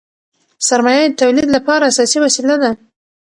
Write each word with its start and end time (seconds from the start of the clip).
سرمایه 0.67 1.03
د 1.09 1.13
تولید 1.21 1.47
لپاره 1.55 1.83
اساسي 1.91 2.17
وسیله 2.25 2.55
ده. 2.63 2.71